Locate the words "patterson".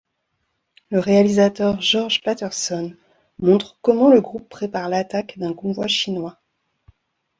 2.23-2.95